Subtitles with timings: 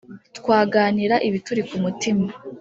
[0.37, 2.25] twaganira ibituri ku mutima